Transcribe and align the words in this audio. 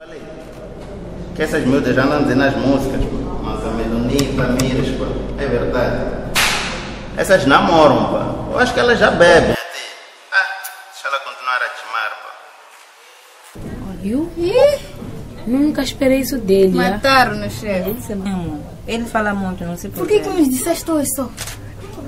Falei 0.00 0.22
que 1.36 1.42
essas 1.42 1.62
miúdas 1.66 1.94
já 1.94 2.04
andam 2.04 2.22
dizendo 2.22 2.38
nas 2.38 2.56
músicas, 2.56 3.04
pô. 3.04 3.16
mas 3.42 3.66
a 3.66 3.70
Melonita, 3.72 4.46
Mires, 4.48 4.96
pô, 4.96 5.04
é 5.38 5.46
verdade. 5.46 6.30
Essas 7.18 7.44
namoram, 7.44 8.06
pô. 8.06 8.52
Eu 8.54 8.58
acho 8.60 8.72
que 8.72 8.80
elas 8.80 8.98
já 8.98 9.10
bebem. 9.10 9.54
Ah, 10.32 10.46
deixa 10.90 11.06
ela 11.06 11.18
continuar 11.18 11.56
a 11.56 11.68
timar, 11.76 12.10
pô. 13.52 13.92
Viu? 14.00 14.32
Nunca 15.46 15.82
esperei 15.82 16.20
isso 16.20 16.38
dele. 16.38 16.80
ah. 16.80 16.92
Mataram-no, 16.92 17.50
chefe. 17.50 17.94
Ele, 18.88 19.04
fala 19.04 19.34
muito, 19.34 19.62
não 19.66 19.76
sei 19.76 19.90
Por 19.90 20.08
que 20.08 20.20
que 20.20 20.30
me 20.30 20.48
disseste 20.48 20.90
isso? 21.02 21.30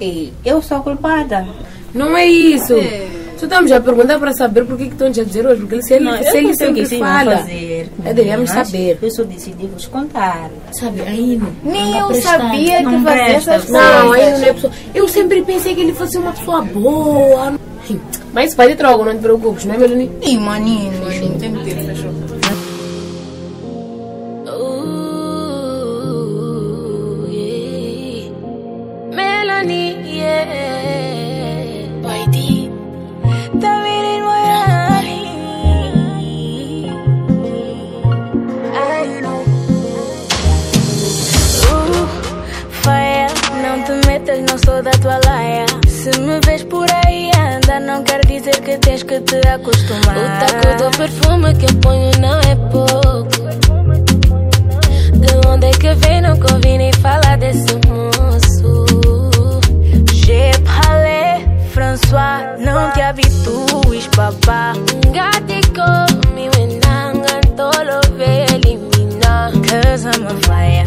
Ei, 0.00 0.32
eu 0.42 0.62
sou 0.62 0.78
a 0.78 0.80
culpada. 0.80 1.46
Não 1.92 2.16
é 2.16 2.24
isso. 2.24 2.72
É. 2.72 3.21
Só 3.42 3.46
estamos 3.46 3.72
a 3.72 3.80
perguntar 3.80 4.20
para 4.20 4.32
saber 4.34 4.64
por 4.64 4.76
que 4.76 4.84
estão 4.84 5.08
a 5.08 5.10
dizer 5.10 5.44
hoje. 5.44 5.62
Porque 5.62 5.82
se 5.82 5.94
ele, 5.94 6.04
Não, 6.04 6.16
se 6.16 6.36
ele 6.38 6.46
não 6.46 6.54
sei 6.54 6.70
o 6.70 6.86
sempre 6.86 6.98
fala, 7.00 7.38
fazer. 7.38 7.90
é 8.04 8.14
devemos 8.14 8.50
saber. 8.50 8.98
Eu 9.02 9.10
só 9.10 9.24
decidi 9.24 9.66
vos 9.66 9.84
contar. 9.86 10.48
Sabe, 10.70 11.00
aí 11.00 11.36
não. 11.42 11.48
Nem 11.72 11.90
não 11.90 12.12
eu 12.12 12.22
sabia 12.22 12.76
que 12.76 12.82
Não 12.84 13.02
fazia 13.02 13.24
presta, 13.24 13.54
essas 13.54 13.68
Não, 13.68 14.06
coisas. 14.06 14.26
aí 14.34 14.40
não 14.40 14.46
é 14.46 14.52
pessoa. 14.52 14.72
Eu 14.94 15.08
sempre 15.08 15.42
pensei 15.42 15.74
que 15.74 15.80
ele 15.80 15.92
fosse 15.92 16.16
uma 16.18 16.30
pessoa 16.30 16.62
boa. 16.62 17.54
Mas 18.32 18.50
isso 18.50 18.56
vai 18.56 18.68
de 18.68 18.76
troco, 18.76 19.04
não 19.04 19.12
te 19.16 19.20
preocupes, 19.22 19.64
não 19.64 19.74
é, 19.74 19.78
Melanie? 19.78 20.10
Ih, 20.22 20.38
maninho, 20.38 20.92
maninho, 21.04 21.38
tem 21.40 21.52
que 21.52 21.64
ter, 21.64 21.84
fechou. 21.84 22.12
Melanie, 29.14 30.21
não 43.76 43.82
te 43.84 44.06
metas, 44.06 44.38
não 44.40 44.58
sou 44.58 44.82
da 44.82 44.90
tua 44.90 45.18
laia. 45.24 45.64
Se 45.88 46.10
me 46.20 46.38
vês 46.44 46.62
por 46.64 46.86
aí 47.06 47.30
andar, 47.30 47.80
não 47.80 48.02
quer 48.02 48.20
dizer 48.26 48.60
que 48.60 48.76
tens 48.78 49.02
que 49.02 49.18
te 49.20 49.36
acostumar. 49.48 50.16
O 50.18 50.24
taco 50.40 50.76
do 50.76 50.96
perfume 50.98 51.54
que 51.54 51.64
eu 51.64 51.74
ponho 51.80 52.10
não 52.20 52.38
é 52.40 52.54
pouco. 52.70 53.22
De 55.18 55.48
onde 55.48 55.66
é 55.66 55.70
que 55.70 55.94
vem? 55.94 56.20
Nunca 56.20 56.54
ouvi 56.54 56.76
nem 56.76 56.92
falar 56.92 57.38
desse 57.38 57.74
moço. 57.88 58.84
Je 60.12 60.52
parle, 60.64 61.46
François, 61.72 62.58
não 62.58 62.90
te 62.92 63.00
habitues, 63.00 64.06
papá. 64.08 64.74
Gati 65.12 65.62
come, 65.72 66.50
menanga, 66.50 67.40
tolo 67.56 68.00
ve 68.18 68.44
eliminar. 68.54 69.50
Cause 69.66 70.04
I'm 70.04 70.26
a 70.26 70.34
fire, 70.42 70.84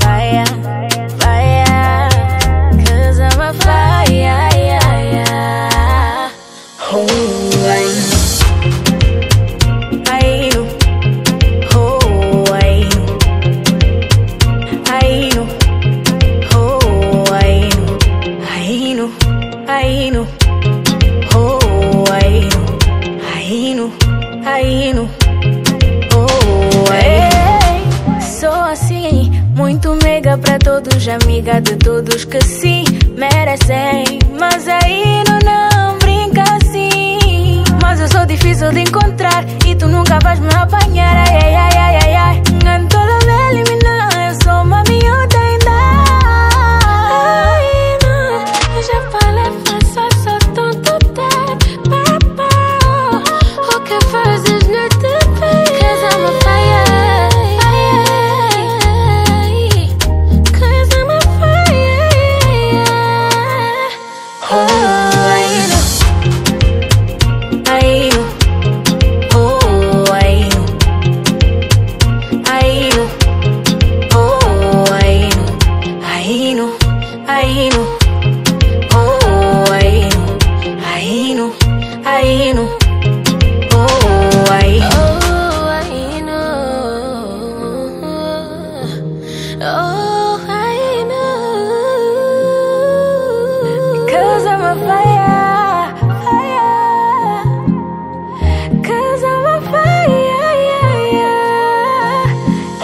fire. 0.00 0.59
Muito 29.70 29.94
mega 30.02 30.36
pra 30.36 30.58
todos, 30.58 31.06
amiga 31.06 31.60
de 31.60 31.76
todos 31.76 32.24
que 32.24 32.42
sim 32.42 32.82
merecem. 33.16 34.18
Mas 34.36 34.66
aí 34.66 35.22
não, 35.28 35.38
não 35.38 35.98
brinca 35.98 36.42
assim. 36.56 37.62
Mas 37.80 38.00
eu 38.00 38.08
sou 38.08 38.26
difícil 38.26 38.72
de 38.72 38.80
encontrar 38.80 39.44
e 39.64 39.76
tu 39.76 39.86
nunca 39.86 40.18
vais 40.24 40.40
me 40.40 40.52
apagar. 40.52 41.79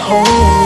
home. 0.07 0.56